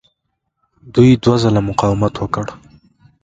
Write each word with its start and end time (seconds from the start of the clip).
دوی 0.93 1.09
دوه 1.23 1.35
ځله 1.43 1.61
مقاومت 1.69 2.13
وکړ. 2.17 2.45